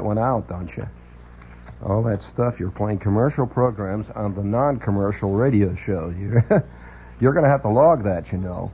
[0.00, 0.88] that went out, don't you?
[1.84, 2.58] All that stuff.
[2.58, 6.14] You're playing commercial programs on the non-commercial radio shows.
[6.18, 6.64] You're
[7.20, 8.72] you're going to have to log that, you know.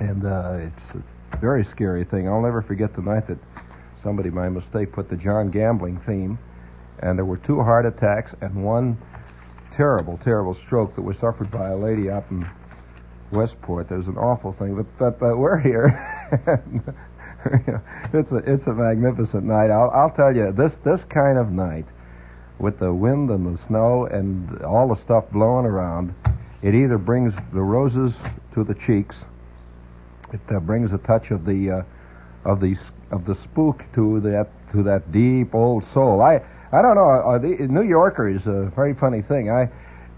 [0.00, 2.28] And uh, it's a very scary thing.
[2.28, 3.38] I'll never forget the night that
[4.02, 6.38] somebody, by mistake, put the John Gambling theme,
[6.98, 8.98] and there were two heart attacks and one
[9.74, 12.46] terrible, terrible stroke that was suffered by a lady up in
[13.32, 13.88] Westport.
[13.88, 15.88] There's an awful thing, but but, but we're here.
[18.12, 19.70] it's a it's a magnificent night.
[19.70, 21.86] I'll I'll tell you this this kind of night,
[22.58, 26.14] with the wind and the snow and all the stuff blowing around,
[26.62, 28.14] it either brings the roses
[28.54, 29.16] to the cheeks,
[30.32, 31.82] it uh, brings a touch of the uh,
[32.44, 32.76] of the
[33.10, 36.22] of the spook to that to that deep old soul.
[36.22, 36.40] I
[36.72, 37.38] I don't know.
[37.38, 39.50] The New Yorker is a very funny thing.
[39.50, 39.68] I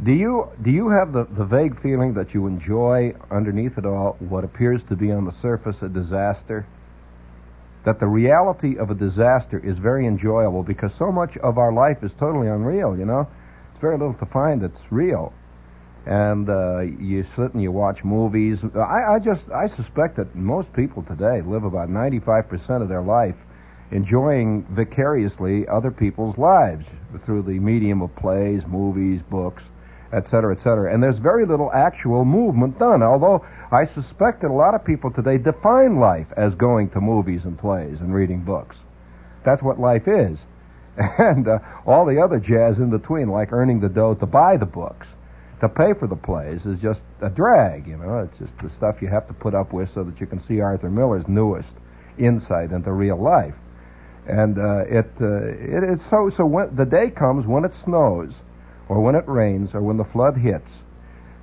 [0.03, 4.17] do you do you have the, the vague feeling that you enjoy underneath it all
[4.21, 6.67] what appears to be on the surface a disaster?
[7.87, 12.03] That the reality of a disaster is very enjoyable because so much of our life
[12.03, 12.99] is totally unreal.
[12.99, 13.29] You know,
[13.71, 15.33] it's very little to find that's real.
[16.05, 18.59] And uh, you sit and you watch movies.
[18.75, 23.37] I, I just I suspect that most people today live about 95% of their life
[23.93, 26.85] enjoying vicariously other people's lives
[27.25, 29.63] through the medium of plays, movies, books,
[30.13, 30.93] et cetera, et cetera.
[30.93, 35.11] And there's very little actual movement done, although I suspect that a lot of people
[35.11, 38.77] today define life as going to movies and plays and reading books.
[39.45, 40.39] That's what life is.
[41.19, 44.65] And uh, all the other jazz in between, like earning the dough to buy the
[44.65, 45.07] books,
[45.61, 48.21] to pay for the plays, is just a drag, you know.
[48.21, 50.61] It's just the stuff you have to put up with so that you can see
[50.61, 51.69] Arthur Miller's newest
[52.17, 53.55] insight into real life
[54.27, 58.33] and uh, it, uh, it it's so so when the day comes when it snows
[58.89, 60.71] or when it rains or when the flood hits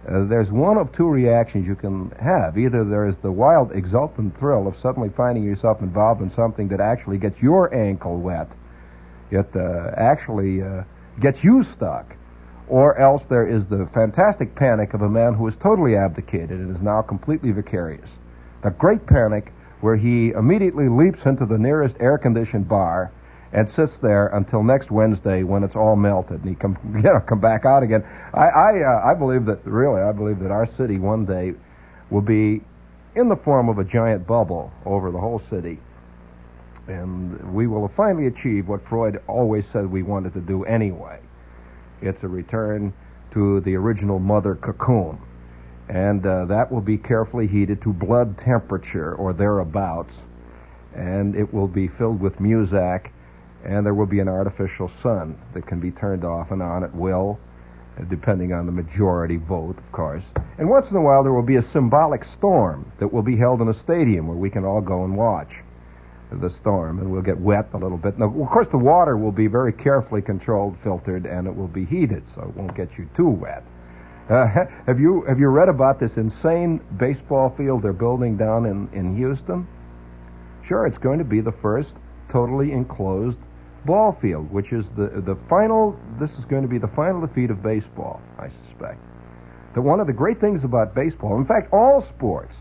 [0.07, 2.57] uh, there's one of two reactions you can have.
[2.57, 7.17] Either there's the wild exultant thrill of suddenly finding yourself involved in something that actually
[7.17, 8.49] gets your ankle wet
[9.31, 10.83] it uh, actually uh,
[11.19, 12.15] gets you stuck
[12.67, 16.75] or else there is the fantastic panic of a man who is totally abdicated and
[16.75, 18.09] is now completely vicarious.
[18.63, 19.51] The great panic
[19.81, 23.11] where he immediately leaps into the nearest air-conditioned bar
[23.53, 27.19] and sits there until next Wednesday when it's all melted and he come you know
[27.19, 28.03] come back out again.
[28.33, 31.53] I I uh, I believe that really I believe that our city one day
[32.09, 32.61] will be
[33.15, 35.79] in the form of a giant bubble over the whole city.
[36.87, 41.19] And we will finally achieve what Freud always said we wanted to do anyway.
[42.01, 42.91] It's a return
[43.31, 45.17] to the original mother cocoon
[45.89, 50.13] and uh, that will be carefully heated to blood temperature or thereabouts,
[50.95, 53.09] and it will be filled with Muzak,
[53.65, 56.93] and there will be an artificial sun that can be turned off and on at
[56.93, 57.39] will,
[58.09, 60.23] depending on the majority vote, of course.
[60.57, 63.61] And once in a while, there will be a symbolic storm that will be held
[63.61, 65.51] in a stadium where we can all go and watch
[66.41, 68.17] the storm, and we'll get wet a little bit.
[68.17, 71.85] Now, of course, the water will be very carefully controlled, filtered, and it will be
[71.85, 73.63] heated, so it won't get you too wet.
[74.29, 74.47] Uh,
[74.85, 79.15] have you have you read about this insane baseball field they're building down in, in
[79.15, 79.67] Houston?
[80.67, 81.93] Sure, it's going to be the first
[82.29, 83.37] totally enclosed
[83.85, 85.97] ball field, which is the the final.
[86.19, 88.99] This is going to be the final defeat of baseball, I suspect.
[89.75, 92.53] That one of the great things about baseball, in fact, all sports,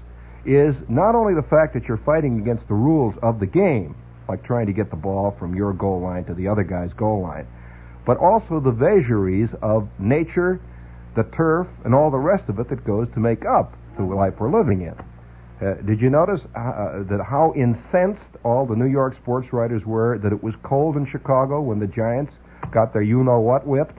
[0.44, 3.94] is not only the fact that you're fighting against the rules of the game,
[4.28, 7.20] like trying to get the ball from your goal line to the other guy's goal
[7.20, 7.46] line,
[8.06, 10.60] but also the vagaries of nature
[11.14, 14.34] the turf, and all the rest of it that goes to make up the life
[14.38, 14.94] we're living in.
[15.62, 20.18] Uh, did you notice uh, that how incensed all the New York sports writers were
[20.18, 22.32] that it was cold in Chicago when the Giants
[22.72, 23.96] got their you know what whipped?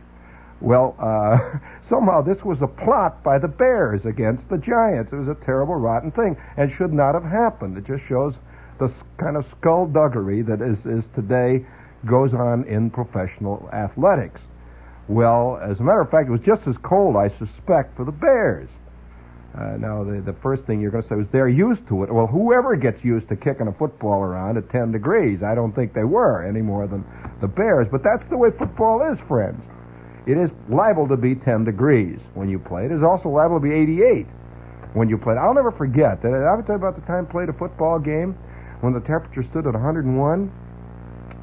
[0.60, 1.38] Well, uh,
[1.90, 5.14] somehow this was a plot by the Bears against the Giants.
[5.14, 7.78] It was a terrible, rotten thing and should not have happened.
[7.78, 8.34] It just shows
[8.80, 11.66] the kind of skullduggery that is, is today
[12.06, 14.42] goes on in professional athletics.
[15.08, 18.12] Well, as a matter of fact, it was just as cold, I suspect, for the
[18.12, 18.70] Bears.
[19.58, 22.12] Uh, now, the, the first thing you're going to say is they're used to it.
[22.12, 25.94] Well, whoever gets used to kicking a football around at 10 degrees, I don't think
[25.94, 27.06] they were any more than
[27.40, 27.88] the Bears.
[27.92, 29.62] But that's the way football is, friends.
[30.26, 32.86] It is liable to be 10 degrees when you play.
[32.86, 34.26] It is also liable to be 88
[34.94, 35.36] when you play.
[35.36, 36.34] I'll never forget that.
[36.34, 38.34] I you about the time I played a football game
[38.82, 40.52] when the temperature stood at 101?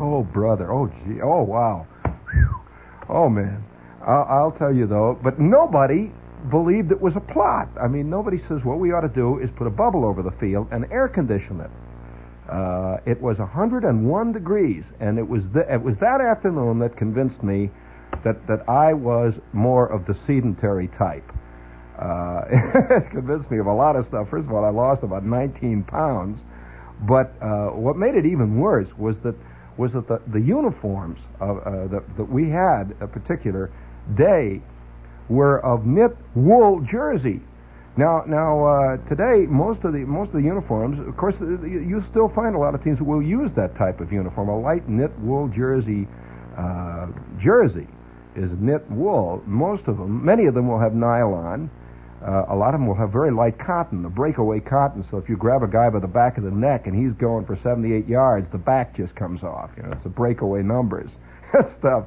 [0.01, 0.73] Oh, brother.
[0.73, 1.21] Oh, gee.
[1.23, 1.87] Oh, wow.
[3.09, 3.63] Oh, man.
[4.03, 6.11] I'll, I'll tell you, though, but nobody
[6.49, 7.69] believed it was a plot.
[7.81, 10.33] I mean, nobody says what we ought to do is put a bubble over the
[10.33, 11.71] field and air condition it.
[12.51, 17.43] Uh, it was 101 degrees, and it was th- it was that afternoon that convinced
[17.43, 17.71] me
[18.25, 21.31] that that I was more of the sedentary type.
[21.97, 24.29] Uh, it convinced me of a lot of stuff.
[24.31, 26.41] First of all, I lost about 19 pounds,
[27.07, 29.35] but uh, what made it even worse was that
[29.77, 33.71] was that the, the uniforms of, uh, that, that we had a particular
[34.17, 34.61] day
[35.31, 37.41] were of knit wool jersey.
[37.97, 42.05] Now, now uh, today, most of the most of the uniforms, of course, uh, you
[42.11, 44.49] still find a lot of teams who will use that type of uniform.
[44.49, 46.06] A light knit wool jersey,
[46.59, 47.06] uh,
[47.43, 47.87] jersey
[48.37, 49.43] is knit wool.
[49.47, 51.71] Most of them, many of them will have nylon.
[52.23, 55.05] Uh, a lot of them will have very light cotton, the breakaway cotton.
[55.11, 57.47] So if you grab a guy by the back of the neck and he's going
[57.47, 59.71] for 78 yards, the back just comes off.
[59.77, 61.11] You know, it's the breakaway numbers
[61.55, 62.05] and stuff.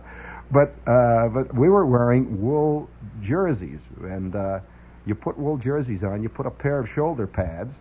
[0.52, 2.90] But uh, but we were wearing wool
[3.24, 4.60] jerseys, and uh,
[5.06, 6.22] you put wool jerseys on.
[6.24, 7.74] You put a pair of shoulder pads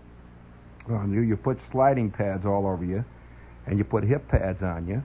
[0.89, 1.21] on you.
[1.21, 3.05] You put sliding pads all over you,
[3.67, 5.03] and you put hip pads on you,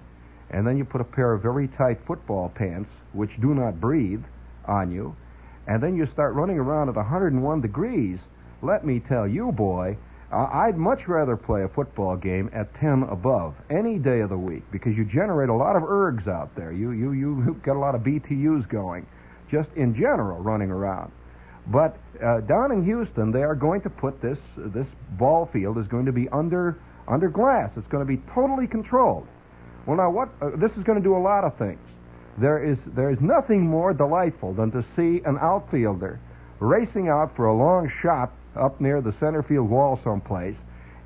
[0.50, 4.24] and then you put a pair of very tight football pants, which do not breathe,
[4.68, 5.16] on you,
[5.68, 8.19] and then you start running around at 101 degrees.
[8.62, 9.98] Let me tell you, boy,
[10.31, 14.63] I'd much rather play a football game at 10 above any day of the week
[14.72, 16.72] because you generate a lot of ergs out there.
[16.72, 19.06] You, you, you get a lot of BTUs going
[19.50, 21.12] just in general running around.
[21.68, 25.88] But uh, down in Houston, they are going to put this, this ball field is
[25.88, 26.78] going to be under,
[27.08, 27.72] under glass.
[27.76, 29.28] It's going to be totally controlled.
[29.86, 31.80] Well, now, what, uh, this is going to do a lot of things.
[32.38, 36.20] There is, there is nothing more delightful than to see an outfielder
[36.60, 40.56] racing out for a long shot up near the center field wall someplace,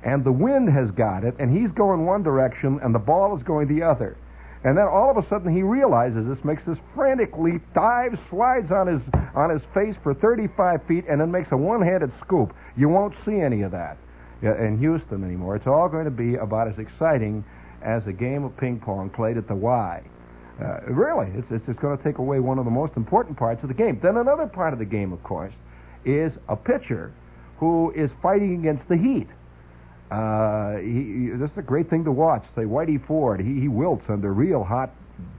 [0.02, 3.42] and the wind has got it, and he's going one direction, and the ball is
[3.42, 4.16] going the other.
[4.64, 8.70] And then all of a sudden he realizes this, makes this frantic leap, dives, slides
[8.70, 9.02] on his
[9.34, 12.54] on his face for 35 feet, and then makes a one-handed scoop.
[12.76, 13.96] You won't see any of that
[14.42, 15.56] in Houston anymore.
[15.56, 17.44] It's all going to be about as exciting
[17.82, 20.02] as a game of ping pong played at the Y.
[20.60, 23.62] Uh, really, it's, it's, it's going to take away one of the most important parts
[23.62, 23.98] of the game.
[24.00, 25.52] Then another part of the game, of course,
[26.04, 27.12] is a pitcher
[27.58, 29.28] who is fighting against the heat.
[30.12, 32.44] Uh, he, this is a great thing to watch.
[32.54, 34.90] Say Whitey Ford, he, he wilts under real hot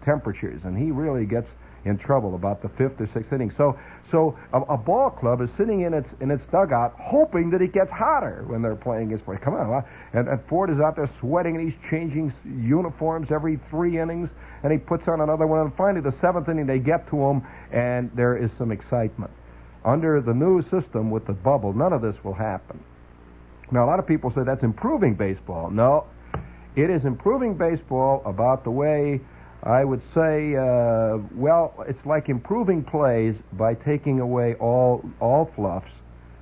[0.04, 1.48] temperatures, and he really gets
[1.86, 3.54] in trouble about the fifth or sixth inning.
[3.56, 3.78] So,
[4.10, 7.72] so a, a ball club is sitting in its in its dugout, hoping that it
[7.72, 9.38] gets hotter when they're playing his play.
[9.38, 14.00] Come on, and, and Ford is out there sweating, and he's changing uniforms every three
[14.00, 14.30] innings,
[14.64, 15.60] and he puts on another one.
[15.60, 19.30] And finally, the seventh inning, they get to him, and there is some excitement.
[19.86, 22.80] Under the new system with the bubble, none of this will happen.
[23.74, 25.72] Now, a lot of people say that's improving baseball.
[25.72, 26.06] No,
[26.76, 29.20] it is improving baseball about the way
[29.64, 35.92] I would say, uh, well, it's like improving plays by taking away all all fluffs,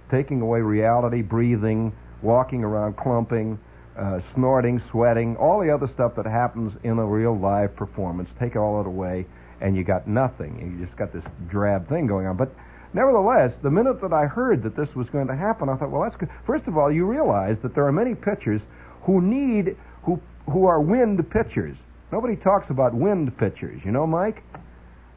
[0.09, 3.59] taking away reality, breathing, walking around, clumping,
[3.97, 8.29] uh, snorting, sweating, all the other stuff that happens in a real live performance.
[8.39, 9.25] Take all it away,
[9.61, 10.77] and you got nothing.
[10.79, 12.35] You just got this drab thing going on.
[12.35, 12.51] But
[12.93, 16.01] Nevertheless, the minute that I heard that this was going to happen, I thought, well,
[16.01, 16.29] that's good.
[16.45, 18.62] First of all, you realize that there are many pitchers
[19.03, 20.19] who need, who,
[20.50, 21.77] who are wind pitchers.
[22.12, 23.81] Nobody talks about wind pitchers.
[23.86, 24.43] You know, Mike?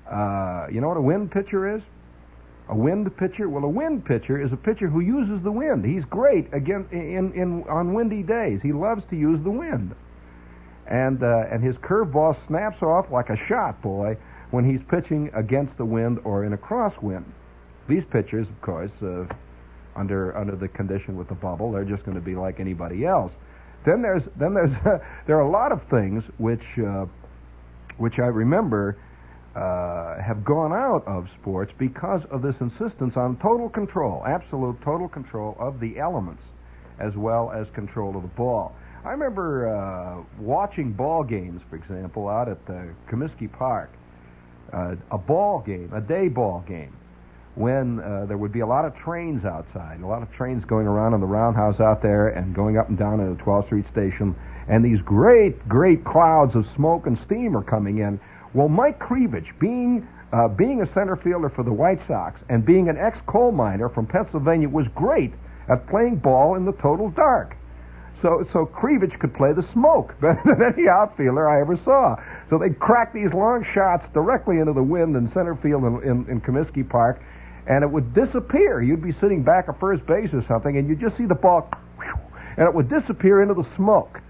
[0.09, 1.83] Uh, you know what a wind pitcher is?
[2.69, 3.49] A wind pitcher?
[3.49, 5.85] Well, a wind pitcher is a pitcher who uses the wind.
[5.85, 8.63] He's great again in, in, on windy days.
[8.63, 9.95] He loves to use the wind.
[10.87, 14.17] And, uh, and his curveball snaps off like a shot, boy,
[14.51, 17.25] when he's pitching against the wind or in a crosswind.
[17.89, 19.27] These pitchers, of course, uh,
[19.97, 23.33] under under the condition with the bubble, they're just going to be like anybody else.
[23.85, 24.71] Then there's then there's
[25.27, 27.07] there are a lot of things which uh,
[27.99, 28.97] which I remember
[29.55, 35.09] uh, have gone out of sports because of this insistence on total control, absolute total
[35.09, 36.43] control of the elements,
[36.99, 38.75] as well as control of the ball.
[39.05, 43.91] I remember uh, watching ball games, for example, out at the Comiskey Park,
[44.73, 46.93] uh, a ball game, a day ball game
[47.55, 50.87] when uh, there would be a lot of trains outside, a lot of trains going
[50.87, 53.87] around on the roundhouse out there and going up and down at the 12th Street
[53.93, 54.35] station,
[54.69, 58.19] and these great, great clouds of smoke and steam are coming in.
[58.55, 62.89] Well, Mike Kreevich, being uh, being a center fielder for the White Sox and being
[62.89, 65.33] an ex-coal miner from Pennsylvania, was great
[65.69, 67.57] at playing ball in the total dark.
[68.21, 72.17] So, so Krivich could play the smoke better than any outfielder I ever saw.
[72.49, 76.27] So they'd crack these long shots directly into the wind in center field in, in,
[76.31, 77.23] in Comiskey Park,
[77.67, 78.83] and it would disappear.
[78.83, 81.71] You'd be sitting back at first base or something, and you'd just see the ball,
[82.57, 84.21] and it would disappear into the smoke.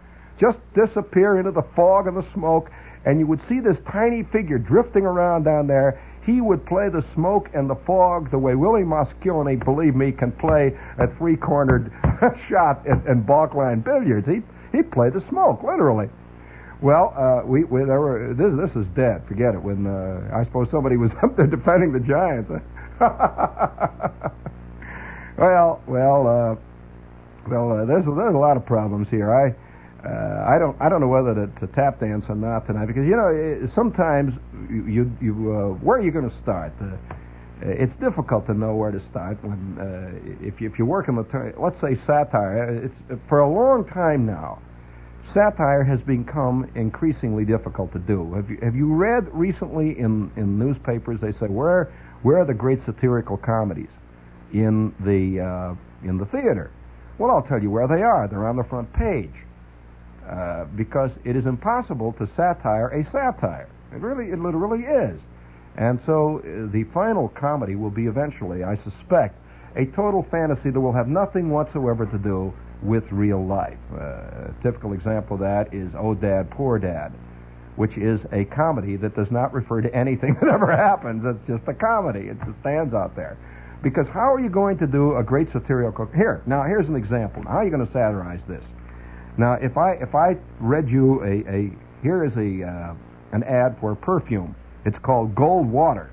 [0.40, 2.70] Just disappear into the fog and the smoke,
[3.04, 6.00] and you would see this tiny figure drifting around down there.
[6.24, 10.32] He would play the smoke and the fog the way Willie Mosconi, believe me, can
[10.32, 11.92] play a three-cornered
[12.48, 14.26] shot in, in balk line billiards.
[14.26, 14.40] He
[14.74, 16.08] he played the smoke literally.
[16.80, 19.22] Well, uh, we, we there were this this is dead.
[19.28, 19.62] Forget it.
[19.62, 22.50] When uh, I suppose somebody was up there defending the Giants.
[25.38, 26.54] well, well, uh,
[27.48, 27.72] well.
[27.72, 29.32] Uh, there's there's a lot of problems here.
[29.34, 29.54] I.
[30.06, 30.76] Uh, I don't.
[30.80, 33.70] I don't know whether to, to tap dance or not tonight because you know it,
[33.74, 34.34] sometimes
[34.70, 36.72] you you, you uh, where are you going to start?
[36.80, 36.96] Uh,
[37.62, 41.16] it's difficult to know where to start when uh, if you, if you work in
[41.16, 42.84] the ter- let's say satire.
[42.84, 44.60] It's for a long time now.
[45.32, 48.34] Satire has become increasingly difficult to do.
[48.34, 51.20] Have you, have you read recently in, in newspapers?
[51.20, 51.92] They say where
[52.24, 53.90] where are the great satirical comedies
[54.52, 56.72] in the uh, in the theater?
[57.18, 58.26] Well, I'll tell you where they are.
[58.26, 59.30] They're on the front page.
[60.28, 63.68] Uh, because it is impossible to satire a satire.
[63.92, 65.20] It really, it literally is.
[65.76, 69.36] And so uh, the final comedy will be eventually, I suspect,
[69.76, 73.76] a total fantasy that will have nothing whatsoever to do with real life.
[73.92, 77.12] Uh, a typical example of that is Oh Dad, Poor Dad,
[77.76, 81.24] which is a comedy that does not refer to anything that ever happens.
[81.24, 82.28] It's just a comedy.
[82.28, 83.36] It just stands out there.
[83.82, 86.06] Because how are you going to do a great satirical...
[86.14, 87.42] Here, now here's an example.
[87.42, 88.62] How are you going to satirize this?
[89.36, 91.70] Now, if I if I read you a, a
[92.02, 92.94] here is a uh,
[93.34, 94.54] an ad for a perfume.
[94.84, 96.10] It's called Goldwater.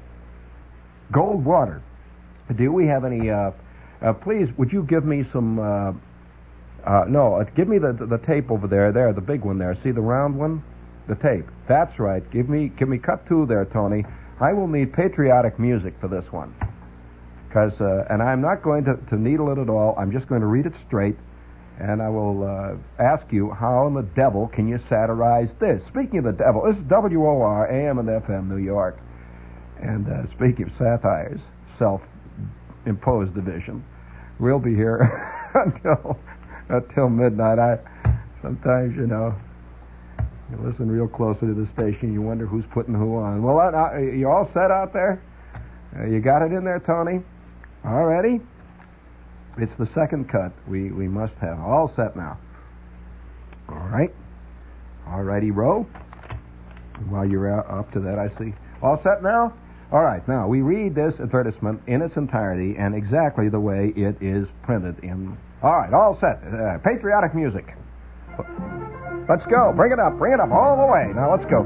[1.12, 1.82] Gold Water.
[2.56, 3.30] Do we have any?
[3.30, 3.52] Uh,
[4.02, 5.60] uh, please, would you give me some?
[5.60, 5.94] Uh,
[6.86, 8.92] uh, no, uh, give me the, the the tape over there.
[8.92, 9.78] There, the big one there.
[9.84, 10.64] See the round one?
[11.08, 11.46] The tape.
[11.68, 12.24] That's right.
[12.32, 14.06] Give me give me cut two there, Tony.
[14.40, 16.54] I will need patriotic music for this one.
[17.48, 19.96] Because uh, and I'm not going to, to needle it at all.
[19.98, 21.18] I'm just going to read it straight
[21.82, 25.82] and I will uh, ask you how in the devil can you satirize this?
[25.88, 29.00] Speaking of the devil, this is WOR AM and FM New York,
[29.82, 31.40] and uh, speaking of satires,
[31.80, 33.84] self-imposed division,
[34.40, 35.00] we'll be here
[35.56, 36.20] until
[36.70, 37.58] until midnight.
[37.58, 37.80] I
[38.42, 39.36] sometimes you know.
[40.52, 43.42] You listen real closely to the station, you wonder who's putting who on.
[43.42, 45.22] Well, uh, you all set out there?
[45.98, 47.22] Uh, you got it in there, Tony?
[47.86, 48.42] All ready?
[49.58, 51.60] It's the second cut we, we must have.
[51.60, 52.38] All set now.
[53.70, 54.14] All right.
[55.08, 55.84] All righty, row.
[57.10, 58.54] While you're up to that, I see.
[58.82, 59.54] All set now?
[59.92, 60.26] All right.
[60.28, 65.00] Now, we read this advertisement in its entirety and exactly the way it is printed
[65.04, 65.38] in.
[65.64, 66.42] All right, all set.
[66.44, 67.76] Uh, patriotic music.
[69.32, 69.72] Let's go.
[69.74, 70.18] Bring it up.
[70.20, 71.08] Bring it up all the way.
[71.16, 71.64] Now, let's go.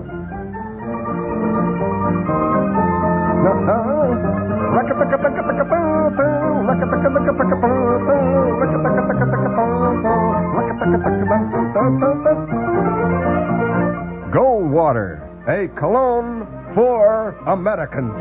[14.30, 16.46] Goldwater, a cologne
[16.76, 18.14] for Americans.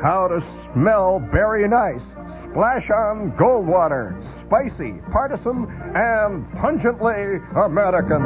[0.00, 0.40] How to
[0.72, 2.02] smell very nice.
[2.52, 4.14] Splash on Goldwater.
[4.48, 8.22] Spicy, partisan, and pungently American.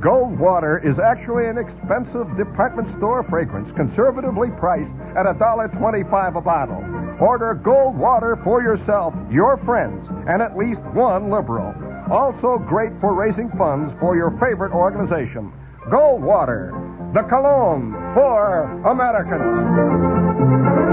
[0.00, 6.82] Goldwater is actually an expensive department store fragrance, conservatively priced at $1.25 a bottle.
[7.20, 11.74] Order Goldwater for yourself, your friends, and at least one liberal.
[12.10, 15.52] Also great for raising funds for your favorite organization.
[15.90, 16.72] Goldwater,
[17.12, 20.85] the cologne for Americans.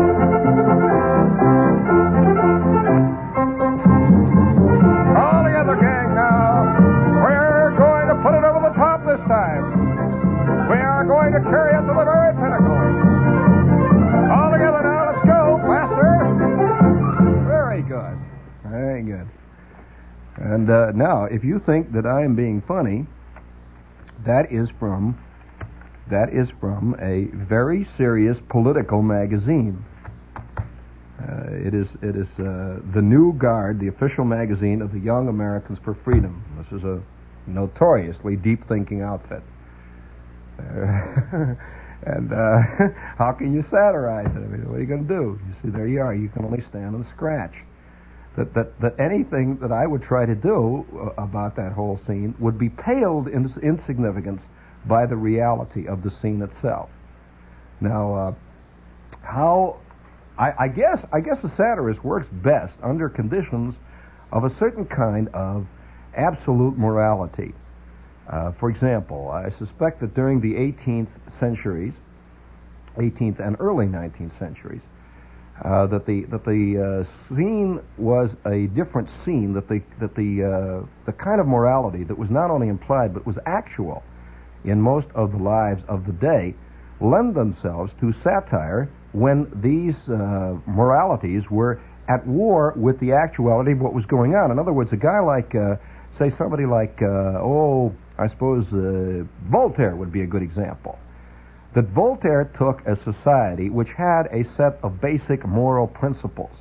[20.54, 23.08] And uh, now, if you think that I am being funny,
[24.24, 25.18] that is from
[26.12, 29.84] that is from a very serious political magazine.
[30.38, 35.28] Uh, it is it is uh, the New Guard, the official magazine of the Young
[35.28, 36.44] Americans for Freedom.
[36.60, 37.02] This is a
[37.48, 39.42] notoriously deep-thinking outfit.
[40.60, 42.62] and uh,
[43.18, 44.38] how can you satirize it?
[44.38, 45.40] I mean, what are you going to do?
[45.48, 46.14] You see, there you are.
[46.14, 47.56] You can only stand and scratch.
[48.38, 52.36] That, that, that anything that I would try to do uh, about that whole scene
[52.40, 54.42] would be paled in insignificance
[54.86, 56.90] by the reality of the scene itself.
[57.80, 58.34] Now, uh,
[59.22, 59.78] how
[60.38, 63.76] I, I, guess I guess a satirist works best under conditions
[64.32, 65.68] of a certain kind of
[66.16, 67.54] absolute morality.
[68.28, 71.10] Uh, for example, I suspect that during the 18th
[71.40, 71.94] centuries,
[72.98, 74.82] 18th and early 19th centuries,
[75.62, 79.54] uh, that the that the uh, scene was a different scene.
[79.54, 83.26] That the that the uh, the kind of morality that was not only implied but
[83.26, 84.04] was actual
[84.66, 86.56] in most of the lives of the day
[87.00, 91.80] lend themselves to satire when these uh, moralities were
[92.10, 94.52] at war with the actuality of what was going on.
[94.52, 95.76] In other words, a guy like, uh,
[96.18, 98.66] say, somebody like, oh, I suppose
[99.50, 100.98] Voltaire would be a good example
[101.74, 106.52] that Voltaire took a society which had a set of basic moral principles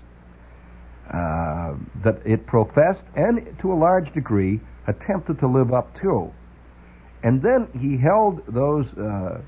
[1.13, 6.33] uh, that it professed and to a large degree attempted to live up to.
[7.23, 9.41] And then he held those uh,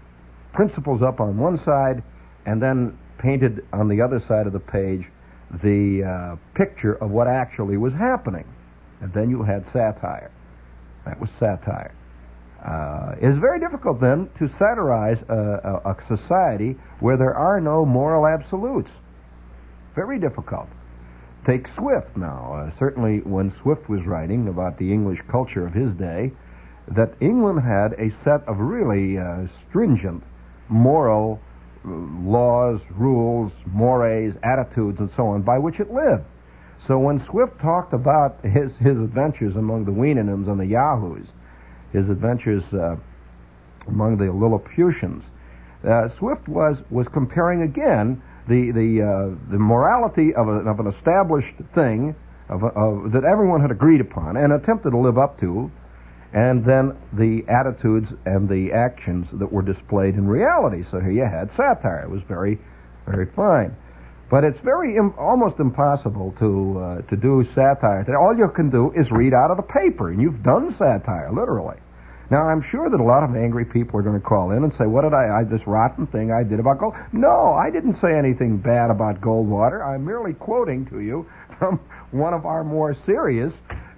[0.52, 2.02] principles up on one side
[2.46, 5.06] and then painted on the other side of the page
[5.62, 8.44] the uh, picture of what actually was happening.
[9.00, 10.30] And then you had satire.
[11.04, 11.94] That was satire.
[12.64, 15.34] Uh, it is very difficult then to satirize a,
[15.84, 18.90] a, a, society where there are no moral absolutes.
[19.94, 20.68] Very difficult.
[21.44, 22.54] Take Swift now.
[22.54, 26.32] Uh, certainly, when Swift was writing about the English culture of his day,
[26.88, 30.22] that England had a set of really uh, stringent
[30.68, 31.40] moral
[31.84, 36.24] uh, laws, rules, mores, attitudes, and so on by which it lived.
[36.86, 41.26] So when Swift talked about his, his adventures among the Houyhnhnms and the Yahoos,
[41.94, 42.96] his adventures uh,
[43.86, 45.22] among the Lilliputians,
[45.88, 50.88] uh, Swift was was comparing again the the uh, the morality of, a, of an
[50.88, 52.14] established thing
[52.48, 55.70] of, of, that everyone had agreed upon and attempted to live up to,
[56.32, 60.84] and then the attitudes and the actions that were displayed in reality.
[60.90, 62.02] So here you had satire.
[62.02, 62.58] It was very
[63.06, 63.76] very fine.
[64.30, 68.04] But it's very Im- almost impossible to uh, to do satire.
[68.16, 71.76] All you can do is read out of the paper, and you've done satire, literally.
[72.30, 74.72] Now, I'm sure that a lot of angry people are going to call in and
[74.74, 78.00] say, "What did I, I this rotten thing I did about gold?" No, I didn't
[78.00, 79.84] say anything bad about Goldwater.
[79.86, 81.26] I'm merely quoting to you
[81.58, 81.80] from
[82.12, 83.52] one of our more serious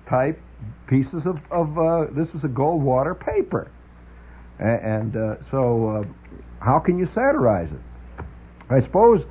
[0.08, 0.40] type
[0.88, 3.70] pieces of, of uh, this is a Goldwater paper,
[4.58, 6.04] and, uh, so uh,
[6.64, 8.24] how can you satirize it?
[8.70, 9.22] I suppose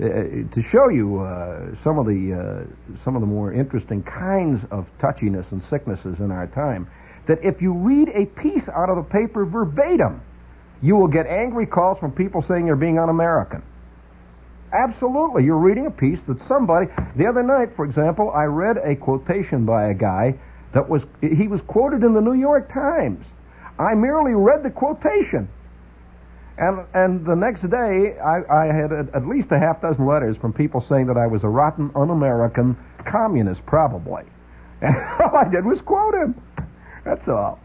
[0.00, 4.60] uh, to show you uh, some of the uh, some of the more interesting kinds
[4.70, 6.88] of touchiness and sicknesses in our time,
[7.26, 10.22] that if you read a piece out of the paper verbatim,
[10.82, 13.62] you will get angry calls from people saying you're being un-American.
[14.72, 16.88] Absolutely, you're reading a piece that somebody.
[17.16, 20.34] The other night, for example, I read a quotation by a guy
[20.74, 23.24] that was he was quoted in the New York Times.
[23.78, 25.48] I merely read the quotation.
[26.58, 30.36] And and the next day, I, I had a, at least a half dozen letters
[30.36, 34.24] from people saying that I was a rotten, un-American communist, probably.
[34.82, 36.34] And all I did was quote him.
[37.04, 37.58] That's all.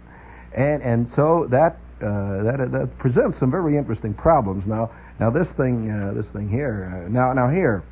[0.56, 4.66] And and so that uh, that that presents some very interesting problems.
[4.66, 7.84] Now now this thing uh, this thing here uh, now now here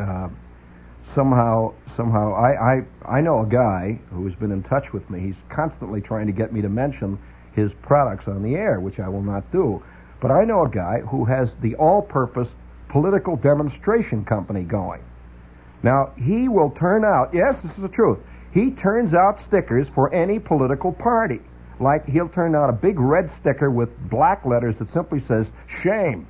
[0.00, 0.28] uh,
[1.14, 5.20] somehow somehow I, I I know a guy who's been in touch with me.
[5.20, 7.18] He's constantly trying to get me to mention
[7.54, 9.82] his products on the air, which I will not do.
[10.20, 12.48] But I know a guy who has the all purpose
[12.88, 15.02] political demonstration company going.
[15.82, 18.18] Now, he will turn out, yes, this is the truth,
[18.52, 21.40] he turns out stickers for any political party.
[21.80, 25.46] Like he'll turn out a big red sticker with black letters that simply says,
[25.82, 26.26] shame.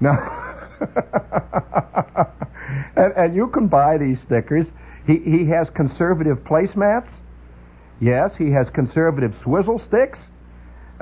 [0.00, 0.68] Now,
[2.96, 4.66] and, and you can buy these stickers.
[5.06, 7.10] He, he has conservative placemats.
[8.00, 10.18] Yes, he has conservative swizzle sticks.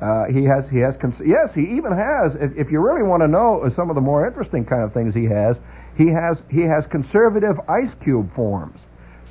[0.00, 3.20] Uh, he has he has cons- yes he even has if, if you really want
[3.20, 5.56] to know some of the more interesting kind of things he has
[5.96, 8.78] he has he has conservative ice cube forms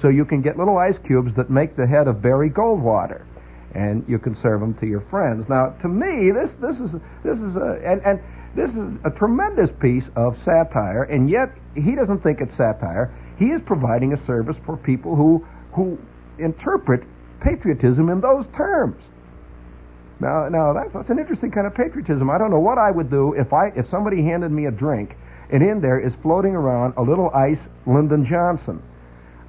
[0.01, 3.25] so you can get little ice cubes that make the head of Barry Goldwater
[3.73, 6.91] and you can serve them to your friends now to me this this is
[7.23, 8.19] this is a and and
[8.55, 13.45] this is a tremendous piece of satire and yet he doesn't think it's satire he
[13.45, 15.97] is providing a service for people who who
[16.39, 17.03] interpret
[17.41, 19.01] patriotism in those terms
[20.19, 22.29] now, now that's, that's an interesting kind of patriotism.
[22.29, 25.15] I don't know what I would do if I if somebody handed me a drink
[25.51, 28.81] and in there is floating around a little ice Lyndon Johnson.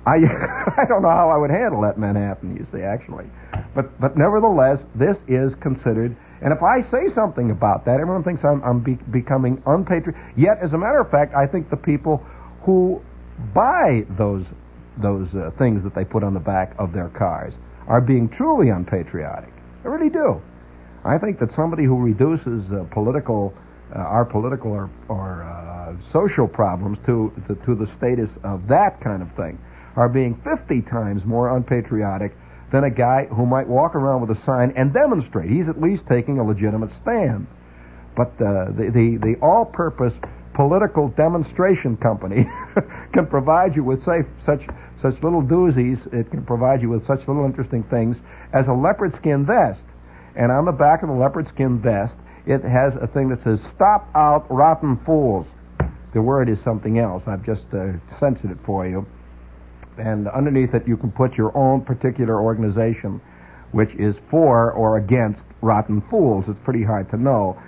[0.07, 0.17] I
[0.77, 2.57] I don't know how I would handle that Manhattan.
[2.57, 3.27] You see, actually,
[3.75, 6.17] but but nevertheless, this is considered.
[6.41, 10.21] And if I say something about that, everyone thinks I'm I'm be, becoming unpatriotic.
[10.37, 12.25] Yet, as a matter of fact, I think the people
[12.63, 13.03] who
[13.55, 14.45] buy those
[14.97, 17.55] those uh, things that they put on the back of their cars
[17.87, 19.53] are being truly unpatriotic.
[19.85, 20.41] I really do.
[21.05, 23.55] I think that somebody who reduces uh, political,
[23.95, 29.01] uh, our political or, or uh, social problems to, to, to the status of that
[29.01, 29.59] kind of thing
[29.99, 32.33] are being 50 times more unpatriotic
[32.71, 35.51] than a guy who might walk around with a sign and demonstrate.
[35.51, 37.49] He's at least taking a legitimate stand.
[38.17, 40.15] But uh, the, the, the all-purpose
[40.55, 42.47] political demonstration company
[43.13, 44.63] can provide you with say, such
[45.03, 45.99] such little doozies.
[46.13, 48.17] It can provide you with such little interesting things
[48.53, 49.81] as a leopard skin vest.
[50.37, 53.61] And on the back of the leopard skin vest, it has a thing that says
[53.75, 55.47] "Stop out rotten fools."
[56.15, 57.23] The word is something else.
[57.27, 59.07] I've just uh, censored it for you.
[59.99, 63.21] And underneath it, you can put your own particular organization,
[63.73, 66.45] which is for or against rotten fools.
[66.49, 67.61] It's pretty hard to know.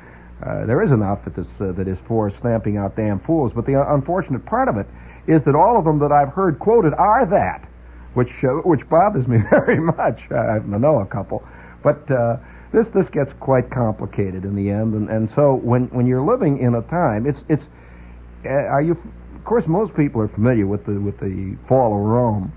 [0.43, 3.75] Uh, there is an outfit uh, that is for stamping out damn fools, but the
[3.93, 4.87] unfortunate part of it
[5.27, 7.69] is that all of them that I've heard quoted are that,
[8.15, 10.21] which uh, which bothers me very much.
[10.31, 11.47] I know a couple,
[11.83, 12.37] but uh,
[12.73, 16.59] this this gets quite complicated in the end, and, and so when when you're living
[16.59, 17.65] in a time, it's it's
[18.45, 18.97] uh, are you?
[19.51, 22.53] Of course, most people are familiar with the with the fall of Rome,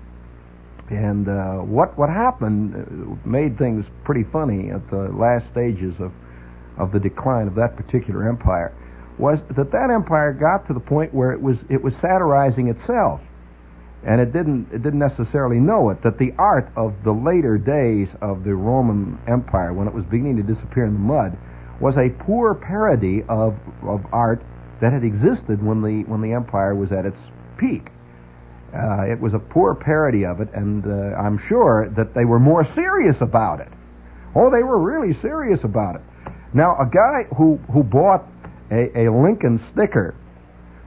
[0.90, 6.12] and uh, what what happened made things pretty funny at the last stages of
[6.78, 8.72] of the decline of that particular empire
[9.18, 13.20] was that that empire got to the point where it was it was satirizing itself.
[14.06, 18.06] And it didn't it didn't necessarily know it that the art of the later days
[18.22, 21.36] of the Roman Empire when it was beginning to disappear in the mud
[21.80, 24.40] was a poor parody of of art
[24.84, 27.16] that had existed when the when the empire was at its
[27.56, 27.88] peak.
[28.74, 32.38] Uh, it was a poor parody of it, and uh, I'm sure that they were
[32.38, 33.68] more serious about it.
[34.34, 36.02] Oh, they were really serious about it.
[36.52, 38.26] Now, a guy who, who bought
[38.70, 40.14] a, a Lincoln sticker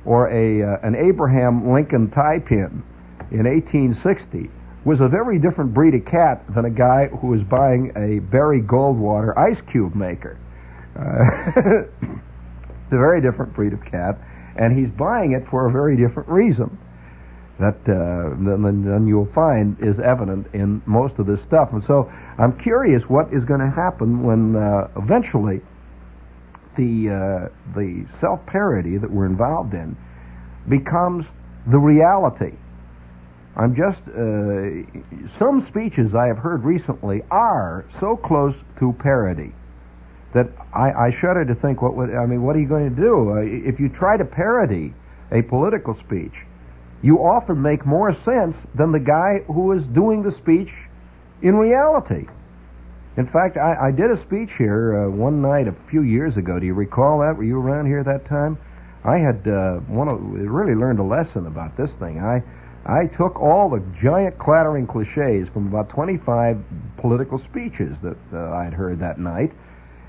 [0.05, 2.83] or a, uh, an Abraham Lincoln tie pin
[3.31, 4.51] in 1860
[4.85, 8.61] was a very different breed of cat than a guy who was buying a Barry
[8.61, 10.37] Goldwater ice cube maker.
[10.95, 11.87] Uh,
[12.91, 14.17] a very different breed of cat,
[14.55, 16.77] and he's buying it for a very different reason
[17.59, 21.69] that uh, than you'll find is evident in most of this stuff.
[21.73, 25.61] And so I'm curious what is going to happen when uh, eventually
[26.77, 29.97] the uh, the self parody that we're involved in
[30.69, 31.25] becomes
[31.65, 32.53] the reality.
[33.55, 39.51] I'm just uh, some speeches I have heard recently are so close to parody
[40.33, 42.43] that I, I shudder to think what would I mean.
[42.43, 44.93] What are you going to do uh, if you try to parody
[45.31, 46.33] a political speech?
[47.01, 50.71] You often make more sense than the guy who is doing the speech
[51.41, 52.27] in reality.
[53.17, 56.59] In fact, I, I did a speech here uh, one night a few years ago.
[56.59, 57.37] Do you recall that?
[57.37, 58.57] Were you around here that time?
[59.03, 62.19] I had uh, one of, really learned a lesson about this thing.
[62.19, 62.43] I
[62.87, 66.57] I took all the giant clattering cliches from about 25
[66.97, 69.51] political speeches that uh, I'd heard that night,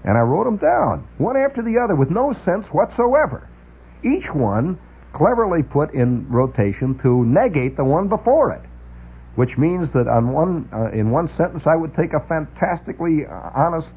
[0.05, 3.49] and I wrote them down one after the other with no sense whatsoever.
[4.05, 4.79] Each one
[5.13, 8.63] cleverly put in rotation to negate the one before it
[9.39, 13.51] which means that on one uh, in one sentence I would take a fantastically uh,
[13.55, 13.95] honest,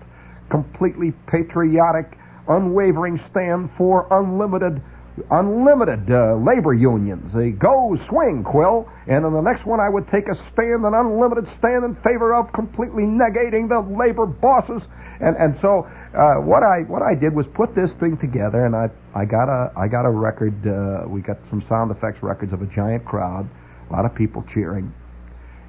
[0.52, 2.16] completely patriotic,
[2.48, 4.84] unwavering stand for unlimited
[5.30, 7.34] unlimited uh, labor unions.
[7.36, 8.90] A go swing, Quill.
[9.08, 12.34] And in the next one, I would take a stand, an unlimited stand in favor
[12.34, 14.84] of completely negating the labor bosses.
[15.20, 18.76] And and so uh, what I what I did was put this thing together, and
[18.76, 20.56] I I got a I got a record.
[20.66, 23.48] Uh, we got some sound effects records of a giant crowd,
[23.90, 24.94] a lot of people cheering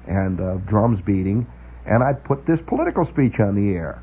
[0.07, 1.47] and uh, drums beating,
[1.85, 4.01] and I'd put this political speech on the air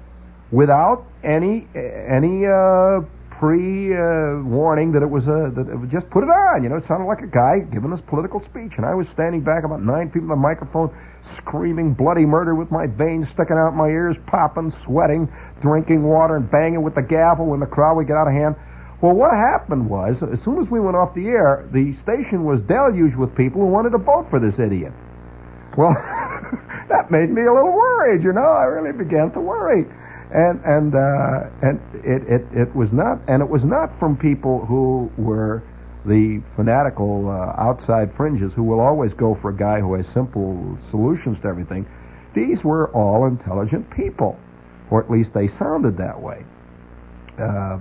[0.50, 3.00] without any any uh,
[3.40, 6.62] pre uh, warning that it was a that it was just put it on.
[6.62, 9.40] You know, it sounded like a guy giving this political speech, and I was standing
[9.40, 10.92] back about nine feet from the microphone,
[11.40, 15.24] screaming bloody murder with my veins sticking out my ears, popping, sweating,
[15.64, 18.55] drinking water, and banging with the gavel when the crowd would get out of hand.
[19.00, 22.61] Well, what happened was, as soon as we went off the air, the station was
[22.68, 24.92] deluged with people who wanted to vote for this idiot.
[25.81, 25.96] Well,
[26.92, 28.22] that made me a little worried.
[28.22, 29.88] You know, I really began to worry,
[30.33, 34.64] and and uh, and it, it it was not, and it was not from people
[34.66, 35.62] who were
[36.07, 40.79] the fanatical uh, outside fringes who will always go for a guy who has simple
[40.90, 41.87] solutions to everything.
[42.35, 44.38] These were all intelligent people,
[44.90, 46.45] or at least they sounded that way.
[47.38, 47.79] Uh,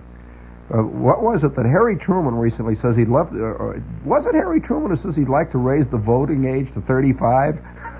[0.71, 3.27] uh, what was it that Harry Truman recently says he'd love?
[3.33, 6.81] Uh, was it Harry Truman who says he'd like to raise the voting age to
[6.81, 7.57] 35?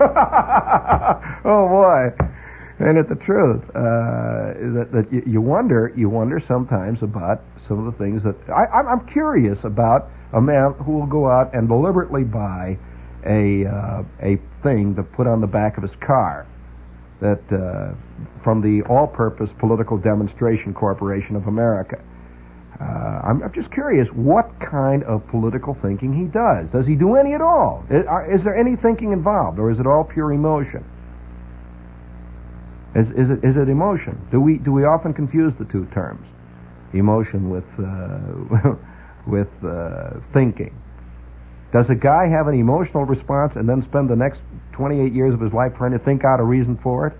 [1.44, 2.10] oh boy,
[2.80, 3.62] ain't it the truth?
[3.74, 8.64] Uh, that that you wonder, you wonder sometimes about some of the things that I,
[8.80, 12.78] I'm curious about a man who will go out and deliberately buy
[13.26, 16.46] a uh, a thing to put on the back of his car
[17.20, 17.94] that uh,
[18.42, 22.02] from the All-Purpose Political Demonstration Corporation of America.
[22.80, 26.70] Uh, I'm, I'm, just curious what kind of political thinking he does.
[26.72, 27.84] Does he do any at all?
[27.90, 30.82] Is, are, is there any thinking involved, or is it all pure emotion?
[32.94, 34.18] Is, is, it, is it emotion?
[34.32, 36.26] Do we, do we often confuse the two terms?
[36.92, 38.74] Emotion with, uh,
[39.26, 40.74] with uh, thinking.
[41.72, 44.40] Does a guy have an emotional response and then spend the next
[44.72, 47.14] 28 years of his life trying to think out a reason for it?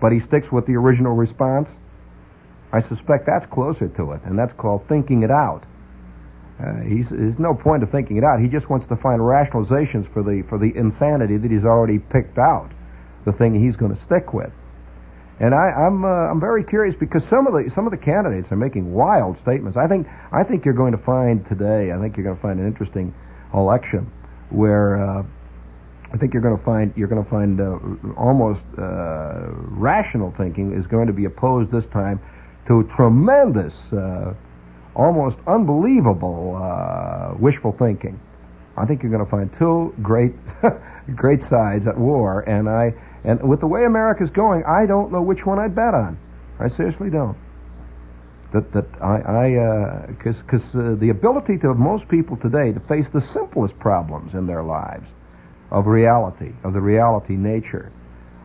[0.00, 1.68] But he sticks with the original response?
[2.72, 5.64] I suspect that's closer to it, and that's called thinking it out.
[6.58, 8.40] Uh, he's, there's no point of thinking it out.
[8.40, 12.38] He just wants to find rationalizations for the for the insanity that he's already picked
[12.38, 12.70] out,
[13.26, 14.52] the thing he's going to stick with.
[15.40, 18.52] And I, I'm uh, I'm very curious because some of the some of the candidates
[18.52, 19.76] are making wild statements.
[19.76, 21.90] I think I think you're going to find today.
[21.90, 23.14] I think you're going to find an interesting
[23.54, 24.10] election
[24.50, 25.22] where uh,
[26.12, 30.78] I think you're going to find you're going to find uh, almost uh, rational thinking
[30.78, 32.20] is going to be opposed this time
[32.68, 34.34] to tremendous, uh,
[34.94, 38.20] almost unbelievable uh, wishful thinking.
[38.76, 40.34] I think you're going to find two great
[41.16, 42.92] great sides at war, and I
[43.24, 46.18] and with the way America's going, I don't know which one I'd bet on.
[46.58, 47.36] I seriously don't
[48.52, 52.80] that that I I because uh, because uh, the ability to most people today to
[52.80, 55.08] face the simplest problems in their lives
[55.70, 57.90] of reality of the reality nature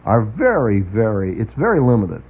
[0.05, 2.23] are very very it's very limited.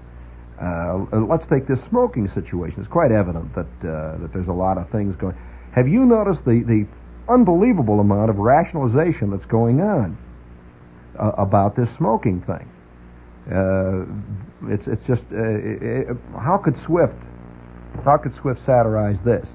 [0.60, 2.80] Uh, let's take this smoking situation.
[2.80, 5.36] It's quite evident that uh, that there's a lot of things going.
[5.76, 6.88] Have you noticed the the
[7.32, 10.18] unbelievable amount of rationalization that's going on
[11.20, 12.70] uh, about this smoking thing?
[13.52, 14.06] Uh,
[14.74, 17.16] it's it's just it, how could Swift
[18.04, 19.48] how could Swift satirize this?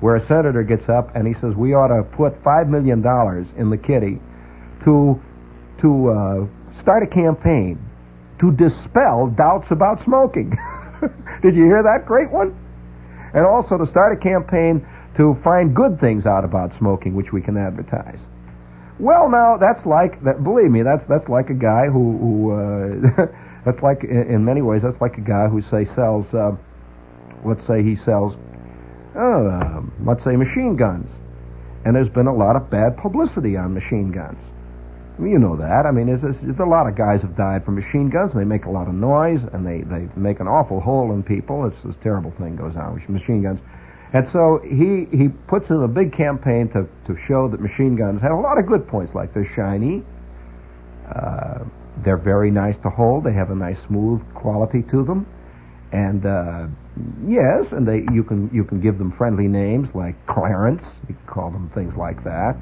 [0.00, 3.46] Where a senator gets up and he says we ought to put five million dollars
[3.56, 4.20] in the kitty
[4.84, 5.20] to
[5.80, 7.78] to uh, start a campaign
[8.38, 10.56] to dispel doubts about smoking.
[11.42, 12.56] Did you hear that great one?
[13.34, 17.42] And also to start a campaign to find good things out about smoking, which we
[17.42, 18.20] can advertise.
[19.00, 20.44] Well, now that's like that.
[20.44, 23.26] Believe me, that's that's like a guy who who uh,
[23.64, 26.28] that's like in, many ways that's like a guy who say sells.
[26.34, 26.52] Uh,
[27.42, 28.36] let's say he sells,
[29.16, 31.08] uh, let's say machine guns,
[31.86, 34.38] and there's been a lot of bad publicity on machine guns.
[35.18, 35.84] You know that.
[35.84, 38.32] I mean, there's, a lot of guys have died from machine guns.
[38.32, 41.22] And they make a lot of noise, and they, they make an awful hole in
[41.22, 41.66] people.
[41.66, 43.60] It's this terrible thing goes on with machine guns.
[44.12, 48.20] And so he, he puts in a big campaign to, to show that machine guns
[48.22, 50.02] have a lot of good points, like they're shiny,
[51.14, 51.64] uh,
[52.04, 55.26] they're very nice to hold, they have a nice smooth quality to them,
[55.92, 56.66] and uh,
[57.26, 60.84] yes, and they you can you can give them friendly names like Clarence.
[61.08, 62.56] You can call them things like that,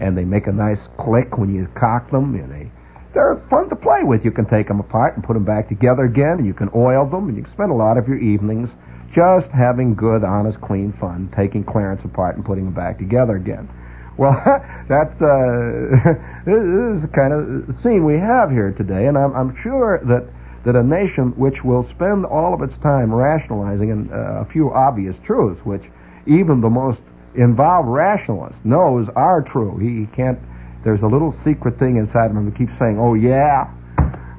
[0.00, 2.34] and they make a nice click when you cock them.
[2.34, 2.70] And they
[3.12, 4.24] they're fun to play with.
[4.24, 7.04] You can take them apart and put them back together again, and you can oil
[7.06, 8.70] them, and you can spend a lot of your evenings
[9.14, 13.68] just having good, honest, clean fun, taking Clarence apart and putting them back together again.
[14.16, 14.32] Well,
[14.88, 16.12] that's uh,
[16.44, 16.62] this
[16.96, 20.28] is the kind of scene we have here today, and I'm, I'm sure that
[20.64, 24.72] that a nation which will spend all of its time rationalizing and, uh, a few
[24.72, 25.82] obvious truths, which
[26.26, 27.00] even the most
[27.34, 29.76] involved rationalist knows are true.
[29.78, 30.38] He can't.
[30.84, 33.64] There's a little secret thing inside of him that keeps saying, "Oh yeah,"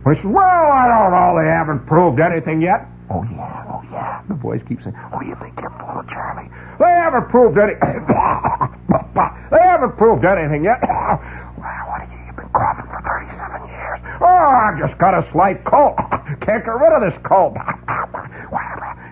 [0.04, 1.36] which well, I don't know.
[1.42, 2.88] They haven't proved anything yet.
[3.14, 4.22] Oh yeah, oh yeah.
[4.28, 6.50] The voice keeps saying, "Oh, you think you're of Charlie?
[6.80, 7.74] They haven't proved any.
[9.54, 11.22] they haven't proved anything yet." well,
[11.62, 12.18] what have you?
[12.26, 14.00] You've been coughing for 37 years.
[14.20, 15.94] Oh, I've just got a slight cold.
[16.42, 17.56] Can't get rid of this cold.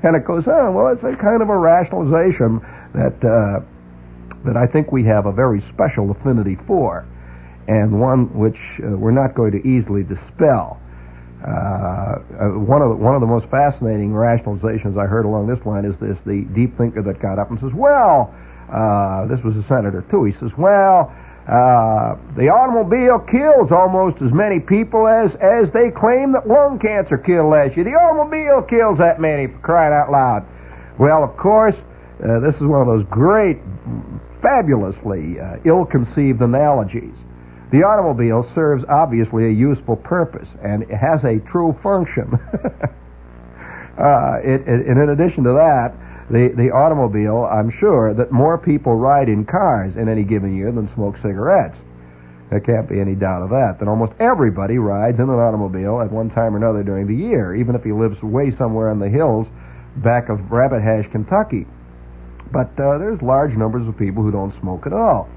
[0.02, 0.74] and it goes on.
[0.74, 2.60] Well, it's a kind of a rationalization
[2.96, 3.62] that uh,
[4.46, 7.06] that I think we have a very special affinity for,
[7.68, 10.81] and one which uh, we're not going to easily dispel.
[11.44, 15.66] Uh, uh, one of the, one of the most fascinating rationalizations I heard along this
[15.66, 18.34] line is this: the deep thinker that got up and says, "Well,
[18.72, 24.32] uh, this was a senator too." He says, "Well." Uh, the automobile kills almost as
[24.32, 27.84] many people as, as they claim that lung cancer killed last year.
[27.84, 30.46] The automobile kills that many, for crying out loud.
[31.00, 31.76] Well, of course,
[32.24, 33.58] uh, this is one of those great,
[34.40, 37.16] fabulously uh, ill-conceived analogies.
[37.72, 42.38] The automobile serves obviously a useful purpose, and it has a true function.
[43.98, 45.94] Uh, it, it, and in addition to that,
[46.32, 50.72] the, the automobile, I'm sure that more people ride in cars in any given year
[50.72, 51.78] than smoke cigarettes.
[52.50, 53.80] There can't be any doubt of that.
[53.80, 57.54] That almost everybody rides in an automobile at one time or another during the year,
[57.54, 59.48] even if he lives way somewhere in the hills
[59.98, 61.68] back of Rabbit Hash, Kentucky.
[62.52, 65.30] But uh, there's large numbers of people who don't smoke at all.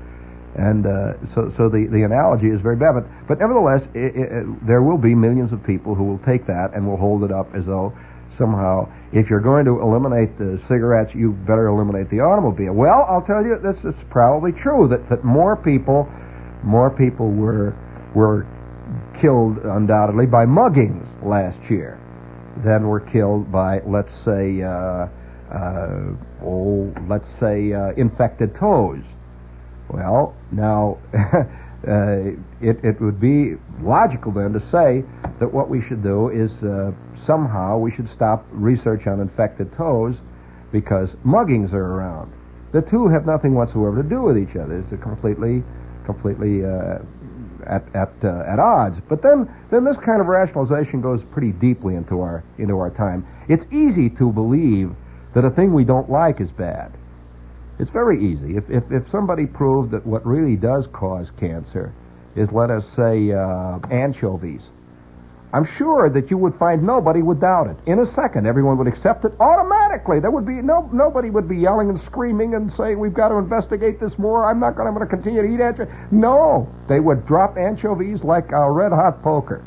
[0.56, 2.94] And uh, so, so the, the analogy is very bad.
[2.94, 6.70] But, but nevertheless, it, it, there will be millions of people who will take that
[6.74, 7.92] and will hold it up as though
[8.38, 12.72] somehow, if you're going to eliminate the cigarettes, you better eliminate the automobile.
[12.72, 16.08] Well, I'll tell you, this is probably true that, that more people,
[16.62, 17.74] more people were
[18.14, 18.46] were
[19.20, 21.98] killed undoubtedly by muggings last year
[22.64, 25.08] than were killed by, let's say, uh,
[25.50, 26.14] uh,
[26.44, 29.02] oh, let's say, uh, infected toes.
[29.94, 35.04] Well, now, uh, it, it would be logical then to say
[35.38, 36.90] that what we should do is uh,
[37.24, 40.16] somehow we should stop research on infected toes
[40.72, 42.32] because muggings are around.
[42.72, 44.80] The two have nothing whatsoever to do with each other.
[44.80, 45.62] It's a completely,
[46.06, 46.98] completely uh,
[47.64, 48.96] at at uh, at odds.
[49.08, 53.24] But then then this kind of rationalization goes pretty deeply into our into our time.
[53.48, 54.90] It's easy to believe
[55.34, 56.92] that a thing we don't like is bad.
[57.78, 58.56] It's very easy.
[58.56, 61.92] If, if, if somebody proved that what really does cause cancer
[62.36, 64.62] is, let us say, uh, anchovies,
[65.54, 67.76] I'm sure that you would find nobody would doubt it.
[67.86, 70.18] In a second, everyone would accept it automatically.
[70.18, 73.36] There would be no nobody would be yelling and screaming and saying, "We've got to
[73.36, 74.44] investigate this more.
[74.44, 74.88] I'm not going.
[74.88, 78.90] I'm going to continue to eat anchovies." No, they would drop anchovies like a red
[78.90, 79.64] hot poker,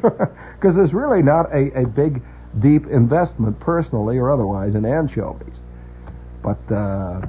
[0.02, 2.22] because there's really not a, a big,
[2.60, 5.56] deep investment, personally or otherwise, in anchovies.
[6.42, 7.20] But uh,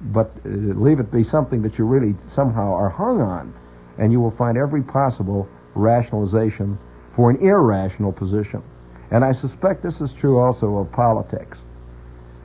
[0.00, 3.54] but uh, leave it be something that you really somehow are hung on,
[3.98, 6.78] and you will find every possible rationalization
[7.14, 8.62] for an irrational position.
[9.10, 11.58] And I suspect this is true also of politics.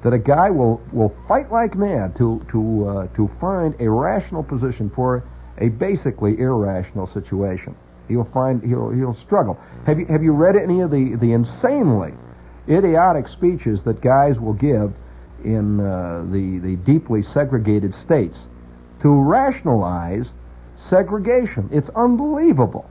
[0.04, 4.44] That a guy will, will fight like mad to, to, uh, to find a rational
[4.44, 5.24] position for
[5.58, 7.76] a basically irrational situation.
[8.08, 9.60] He'll find he'll he'll struggle.
[9.88, 12.14] Have you have you read any of the, the insanely
[12.70, 14.94] idiotic speeches that guys will give
[15.46, 18.38] in uh, the the deeply segregated states
[19.02, 20.26] to rationalize
[20.90, 21.70] segregation?
[21.72, 22.90] It's unbelievable.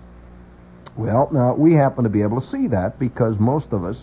[0.96, 3.96] Well, now, we happen to be able to see that because most of us,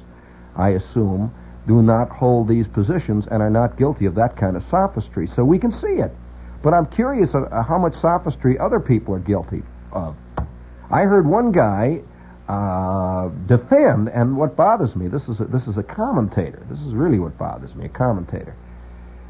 [0.58, 1.34] I assume,
[1.68, 5.30] do not hold these positions and are not guilty of that kind of sophistry.
[5.36, 6.12] So we can see it.
[6.64, 10.16] But I'm curious uh, how much sophistry other people are guilty of.
[10.92, 12.02] I heard one guy
[12.52, 16.66] uh, defend, and what bothers me, this is a, this is a commentator.
[16.70, 18.58] This is really what bothers me, a commentator.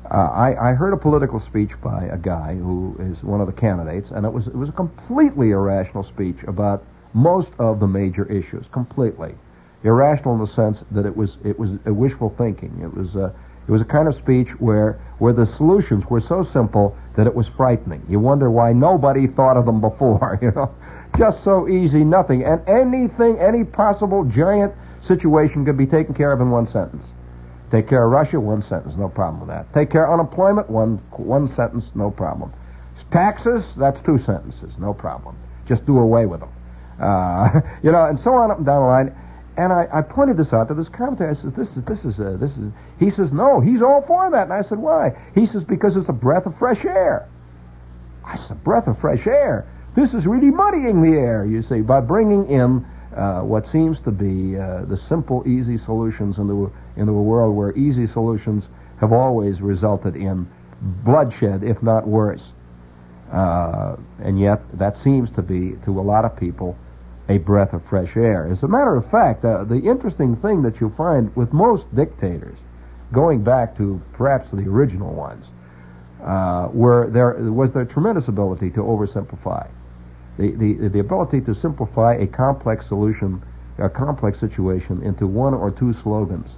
[0.09, 3.53] Uh, I, I heard a political speech by a guy who is one of the
[3.53, 8.25] candidates, and it was it was a completely irrational speech about most of the major
[8.25, 9.35] issues completely
[9.83, 12.81] irrational in the sense that it was it was a wishful thinking.
[12.81, 13.35] It was a,
[13.67, 17.35] it was a kind of speech where where the solutions were so simple that it
[17.35, 18.03] was frightening.
[18.09, 20.39] You wonder why nobody thought of them before.
[20.41, 20.73] You know,
[21.17, 24.73] just so easy, nothing, and anything, any possible giant
[25.07, 27.03] situation could be taken care of in one sentence.
[27.71, 29.73] Take care of Russia, one sentence, no problem with that.
[29.73, 32.53] Take care of unemployment, one one sentence, no problem.
[33.11, 35.37] Taxes, that's two sentences, no problem.
[35.67, 36.49] Just do away with them.
[37.01, 39.15] Uh, you know, and so on up and down the line.
[39.57, 41.29] And I, I pointed this out to this commentator.
[41.29, 44.31] I says, "This is this is uh, this is." He says, "No, he's all for
[44.31, 47.27] that." And I said, "Why?" He says, "Because it's a breath of fresh air."
[48.25, 51.81] I said, "A breath of fresh air." This is really muddying the air, you see,
[51.81, 52.85] by bringing in
[53.15, 57.75] uh, what seems to be uh, the simple, easy solutions into into a world where
[57.77, 58.63] easy solutions
[59.01, 60.47] have always resulted in
[61.03, 62.41] bloodshed, if not worse.
[63.33, 66.77] Uh, and yet, that seems to be, to a lot of people,
[67.29, 68.49] a breath of fresh air.
[68.51, 72.57] As a matter of fact, uh, the interesting thing that you find with most dictators,
[73.13, 75.45] going back to perhaps the original ones,
[76.23, 79.67] uh, were there was their tremendous ability to oversimplify,
[80.37, 83.41] the, the the ability to simplify a complex solution,
[83.77, 86.49] a complex situation into one or two slogans,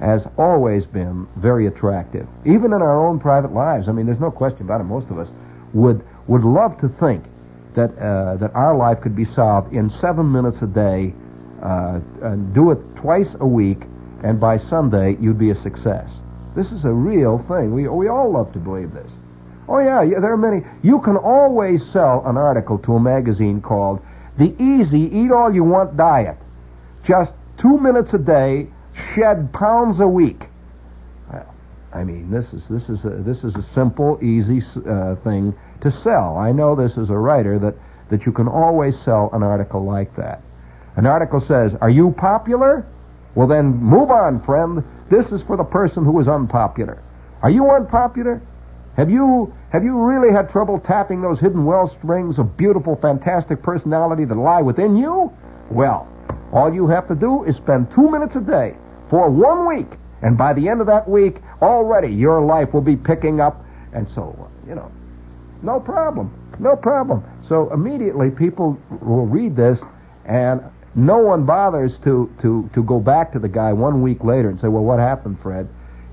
[0.00, 3.88] has always been very attractive, even in our own private lives.
[3.88, 4.84] I mean, there's no question about it.
[4.84, 5.28] Most of us
[5.74, 7.24] would would love to think
[7.74, 11.14] that uh, that our life could be solved in seven minutes a day,
[11.62, 13.82] uh, and do it twice a week,
[14.22, 16.08] and by Sunday you'd be a success.
[16.54, 17.72] This is a real thing.
[17.74, 19.10] We we all love to believe this.
[19.68, 20.62] Oh yeah, yeah, there are many.
[20.82, 24.00] You can always sell an article to a magazine called
[24.38, 26.36] "The Easy Eat All You Want Diet."
[27.06, 28.68] Just two minutes a day,
[29.14, 30.42] shed pounds a week.
[31.32, 31.54] Well,
[31.92, 35.90] I mean, this is this is a, this is a simple, easy uh, thing to
[36.02, 36.36] sell.
[36.36, 37.74] I know this as a writer that
[38.10, 40.42] that you can always sell an article like that.
[40.96, 42.84] An article says, "Are you popular?"
[43.34, 44.84] Well, then move on, friend.
[45.12, 47.02] This is for the person who is unpopular.
[47.42, 48.40] Are you unpopular?
[48.96, 53.62] Have you have you really had trouble tapping those hidden well springs of beautiful, fantastic
[53.62, 55.30] personality that lie within you?
[55.70, 56.08] Well,
[56.52, 58.74] all you have to do is spend two minutes a day
[59.10, 62.96] for one week and by the end of that week, already your life will be
[62.96, 64.90] picking up, and so, uh, you know,
[65.62, 66.32] no problem.
[66.60, 67.24] No problem.
[67.48, 69.80] So immediately people will read this,
[70.24, 70.62] and
[70.94, 74.60] no one bothers to, to, to go back to the guy one week later and
[74.60, 75.68] say, well, what happened, Fred?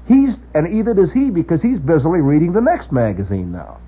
[0.07, 3.80] He's, and either does he because he's busily reading the next magazine now.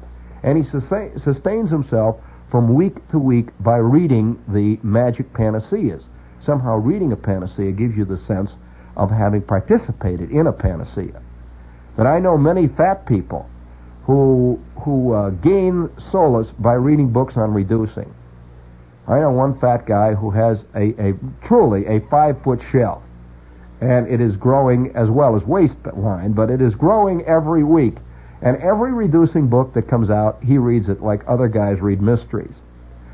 [0.43, 2.17] And he sustains himself
[2.49, 6.03] from week to week by reading the magic panaceas.
[6.45, 8.51] Somehow reading a panacea gives you the sense
[8.97, 11.21] of having participated in a panacea.
[11.95, 13.49] But I know many fat people
[14.03, 18.13] who who uh, gain solace by reading books on reducing.
[19.11, 21.13] I know one fat guy who has a, a
[21.45, 23.03] truly a five foot shelf,
[23.81, 27.95] and it is growing as well as waistline, but it is growing every week.
[28.41, 32.55] And every reducing book that comes out, he reads it like other guys read mysteries.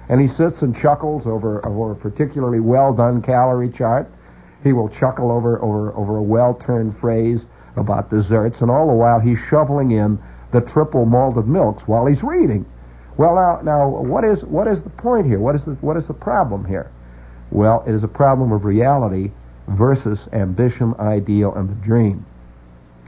[0.07, 4.07] And he sits and chuckles over, over a particularly well done calorie chart.
[4.63, 7.41] He will chuckle over, over, over a well turned phrase
[7.75, 10.19] about desserts, and all the while he's shoveling in
[10.51, 12.65] the triple malted milks while he's reading.
[13.17, 15.39] Well, now, now, what is what is the point here?
[15.39, 16.91] What is the what is the problem here?
[17.51, 19.31] Well, it is a problem of reality
[19.67, 22.25] versus ambition, ideal, and the dream.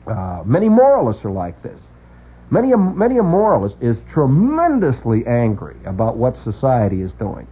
[0.07, 1.79] Uh, many moralists are like this.
[2.51, 7.47] Many, many a moralist is tremendously angry about what society is doing.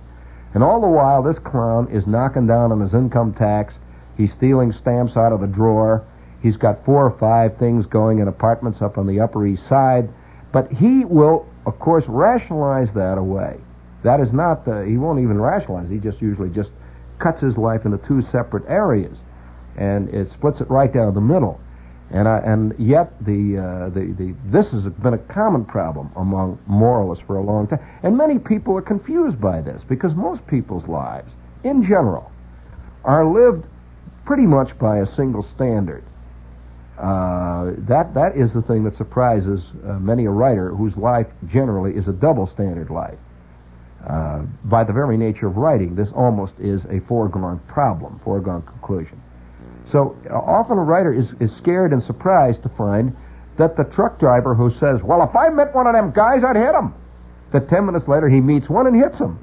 [0.55, 3.76] And all the while, this clown is knocking down on his income tax.
[4.18, 6.03] He's stealing stamps out of the drawer.
[6.41, 10.10] He's got four or five things going in apartments up on the Upper East Side,
[10.51, 13.59] but he will, of course, rationalize that away.
[14.03, 15.89] That is not the, he won't even rationalize.
[15.89, 16.72] He just usually just
[17.20, 19.18] cuts his life into two separate areas,
[19.76, 21.59] and it splits it right down the middle.
[22.09, 26.57] And I, and yet the, uh, the the this has been a common problem among
[26.65, 30.88] moralists for a long time, and many people are confused by this because most people's
[30.88, 31.34] lives,
[31.65, 32.32] in general,
[33.03, 33.65] are lived
[34.24, 36.05] pretty much by a single standard.
[36.98, 41.93] Uh, that that is the thing that surprises uh, many a writer whose life generally
[41.93, 43.20] is a double standard life.
[44.08, 49.22] Uh, by the very nature of writing, this almost is a foregone problem, foregone conclusion.
[49.91, 53.16] So uh, often a writer is, is scared and surprised to find
[53.58, 56.56] that the truck driver who says, "Well, if I met one of them guys, I'd
[56.56, 56.93] hit him,"
[57.52, 59.38] that ten minutes later he meets one and hits him.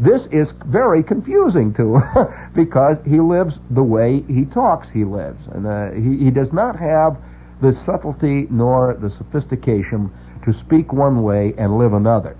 [0.00, 5.40] This is very confusing to him because he lives the way he talks he lives.
[5.52, 7.18] And uh, he, he does not have
[7.60, 10.10] the subtlety nor the sophistication
[10.46, 12.36] to speak one way and live another.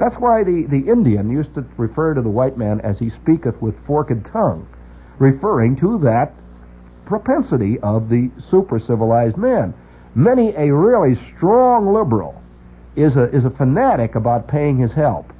[0.00, 3.60] That's why the, the Indian used to refer to the white man as he speaketh
[3.62, 4.66] with forked tongue,
[5.20, 6.34] referring to that
[7.06, 9.74] propensity of the super civilized man.
[10.16, 12.42] Many a really strong liberal
[12.96, 15.31] is a, is a fanatic about paying his help.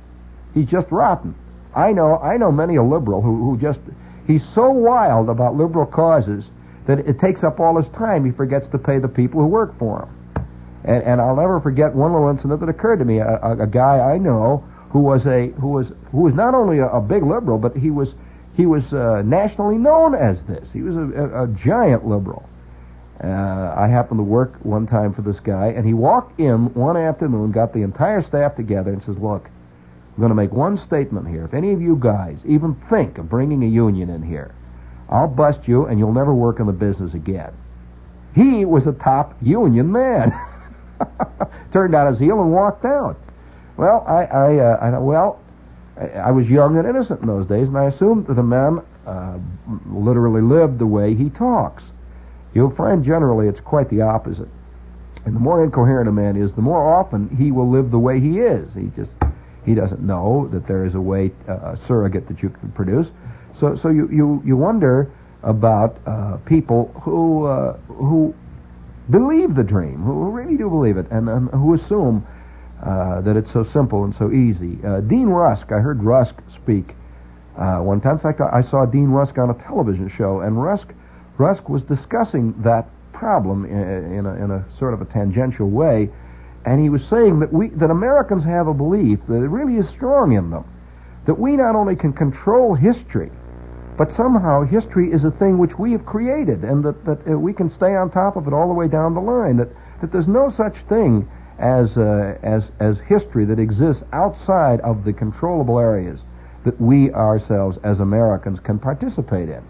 [0.54, 1.34] He's just rotten.
[1.74, 3.80] I know I know many a liberal who, who just
[4.26, 6.44] he's so wild about liberal causes
[6.86, 8.24] that it takes up all his time.
[8.24, 10.44] He forgets to pay the people who work for him.
[10.84, 13.18] And, and I'll never forget one little incident that occurred to me.
[13.18, 16.78] A, a, a guy I know who was a who was who was not only
[16.78, 18.14] a, a big liberal, but he was
[18.54, 20.68] he was uh, nationally known as this.
[20.72, 22.46] He was a, a, giant liberal.
[23.22, 26.98] Uh, I happened to work one time for this guy, and he walked in one
[26.98, 29.48] afternoon, got the entire staff together, and says, "Look,
[30.12, 31.44] I'm going to make one statement here.
[31.44, 34.54] If any of you guys even think of bringing a union in here,
[35.08, 37.52] I'll bust you and you'll never work in the business again.
[38.34, 40.32] He was a top union man.
[41.72, 43.18] Turned on his heel and walked out.
[43.76, 45.40] Well, I, I, uh, I well,
[45.98, 48.82] I, I, was young and innocent in those days, and I assumed that a man
[49.06, 49.38] uh,
[49.86, 51.82] literally lived the way he talks.
[52.54, 54.48] You'll find generally it's quite the opposite.
[55.24, 58.20] And the more incoherent a man is, the more often he will live the way
[58.20, 58.68] he is.
[58.74, 59.10] He just
[59.64, 63.06] he doesn't know that there is a way, uh, a surrogate that you can produce.
[63.60, 65.10] So, so you, you, you wonder
[65.42, 68.34] about uh, people who, uh, who
[69.10, 72.26] believe the dream, who really do believe it, and, and who assume
[72.84, 74.78] uh, that it's so simple and so easy.
[74.84, 76.94] Uh, Dean Rusk, I heard Rusk speak
[77.56, 78.14] uh, one time.
[78.14, 80.88] In fact, I saw Dean Rusk on a television show, and Rusk,
[81.38, 86.10] Rusk was discussing that problem in, in, a, in a sort of a tangential way
[86.64, 89.88] and he was saying that we that Americans have a belief that it really is
[89.88, 90.64] strong in them
[91.26, 93.30] that we not only can control history,
[93.96, 97.52] but somehow history is a thing which we have created, and that that uh, we
[97.52, 99.56] can stay on top of it all the way down the line.
[99.56, 99.68] That
[100.00, 105.12] that there's no such thing as uh, as as history that exists outside of the
[105.12, 106.20] controllable areas
[106.64, 109.62] that we ourselves as Americans can participate in.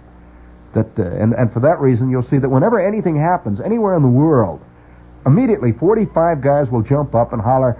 [0.75, 4.03] That uh, and and for that reason, you'll see that whenever anything happens anywhere in
[4.03, 4.61] the world
[5.27, 7.73] immediately 45 guys will jump up and holler,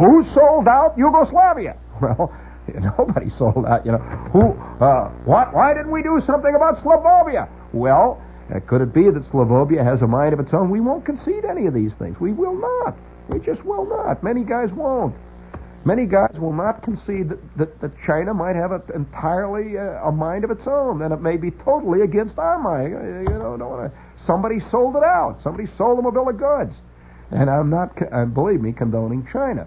[0.00, 2.32] "Who sold out Yugoslavia?" Well,
[2.98, 3.84] nobody sold out.
[3.84, 3.98] You know,
[4.32, 4.52] who?
[4.84, 5.54] Uh, what?
[5.54, 7.48] Why didn't we do something about Slobbovia?
[7.72, 8.20] Well,
[8.54, 10.70] uh, could it be that Slobbovia has a mind of its own?
[10.70, 12.18] We won't concede any of these things.
[12.20, 12.96] We will not.
[13.28, 14.22] We just will not.
[14.22, 15.14] Many guys won't.
[15.84, 20.12] Many guys will not concede that, that, that China might have a, entirely uh, a
[20.12, 22.92] mind of its own, and it may be totally against our mind.
[22.92, 23.90] You know,
[24.26, 25.40] somebody sold it out.
[25.42, 26.74] Somebody sold them a bill of goods,
[27.30, 29.66] and I'm not, uh, believe me, condoning China.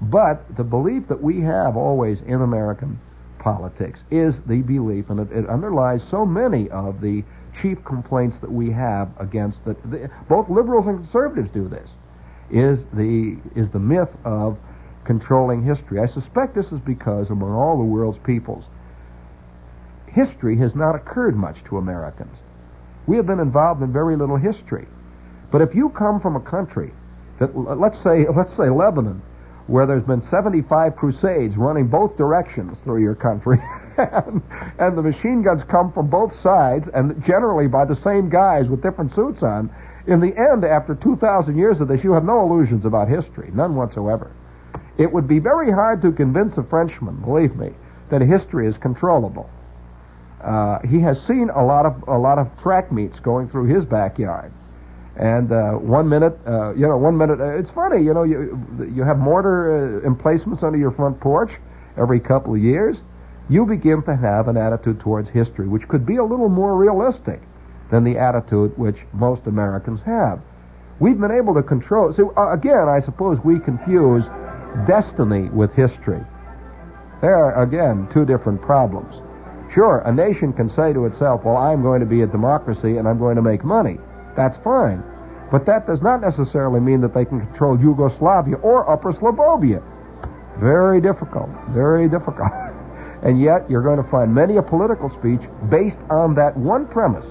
[0.00, 3.00] But the belief that we have always in American
[3.38, 7.22] politics is the belief, and it, it underlies so many of the
[7.62, 11.88] chief complaints that we have against the, the, both liberals and conservatives do this
[12.50, 14.58] is the is the myth of
[15.04, 16.00] controlling history.
[16.00, 18.64] I suspect this is because among all the world's peoples,
[20.08, 22.36] history has not occurred much to Americans.
[23.06, 24.86] We have been involved in very little history.
[25.54, 26.90] But if you come from a country
[27.38, 29.22] that let's say let's say Lebanon,
[29.68, 33.62] where there's been 75 crusades running both directions through your country,
[33.96, 34.42] and,
[34.80, 38.82] and the machine guns come from both sides, and generally by the same guys with
[38.82, 39.70] different suits on.
[40.08, 43.76] In the end, after 2,000 years of this, you have no illusions about history, none
[43.76, 44.32] whatsoever.
[44.98, 47.70] It would be very hard to convince a Frenchman, believe me,
[48.10, 49.48] that history is controllable.
[50.42, 53.84] Uh, he has seen a lot of a lot of track meets going through his
[53.84, 54.52] backyard,
[55.16, 57.40] and uh, one minute, uh, you know, one minute.
[57.40, 58.58] Uh, it's funny, you know, you
[58.94, 61.52] you have mortar uh, emplacements under your front porch
[61.96, 62.96] every couple of years.
[63.48, 67.40] You begin to have an attitude towards history, which could be a little more realistic
[67.90, 70.40] than the attitude which most Americans have.
[70.98, 72.12] We've been able to control.
[72.16, 74.24] So uh, again, I suppose we confuse
[74.86, 76.20] destiny with history.
[77.20, 79.14] There are, again, two different problems.
[79.72, 83.08] Sure, a nation can say to itself, well, I'm going to be a democracy and
[83.08, 83.98] I'm going to make money.
[84.36, 85.02] That's fine.
[85.50, 89.82] But that does not necessarily mean that they can control Yugoslavia or Upper Slavonia.
[90.60, 91.50] Very difficult.
[91.70, 92.50] Very difficult.
[93.22, 97.26] and yet, you're going to find many a political speech based on that one premise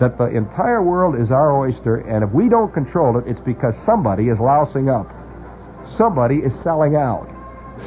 [0.00, 3.74] that the entire world is our oyster, and if we don't control it, it's because
[3.86, 5.08] somebody is lousing up.
[5.96, 7.28] Somebody is selling out.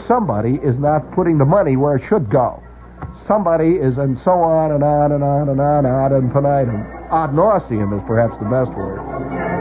[0.07, 2.63] Somebody is not putting the money where it should go.
[3.27, 6.98] Somebody is, and so on and on and on and on, ad infinitum.
[7.11, 9.58] Ad nauseum is perhaps the best word.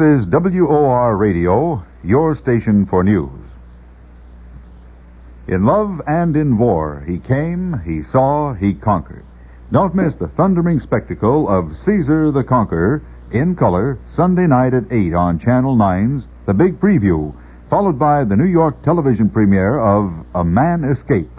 [0.00, 3.30] Is WOR Radio, your station for news.
[5.46, 9.24] In love and in war, he came, he saw, he conquered.
[9.70, 15.12] Don't miss the thundering spectacle of Caesar the Conqueror in color Sunday night at 8
[15.14, 17.34] on Channel 9's The Big Preview,
[17.68, 21.30] followed by the New York television premiere of A Man Escape,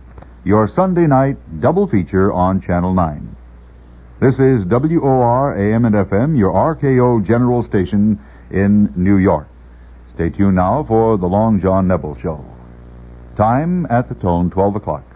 [0.43, 3.35] your Sunday night double feature on Channel 9.
[4.21, 8.19] This is WOR AM and FM, your RKO General Station
[8.51, 9.47] in New York.
[10.13, 12.45] Stay tuned now for the Long John Nebel Show.
[13.37, 15.10] Time at the tone 12 o'clock.